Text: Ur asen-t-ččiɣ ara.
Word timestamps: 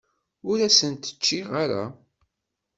Ur 0.49 0.57
asen-t-ččiɣ 0.67 1.49
ara. 1.63 1.83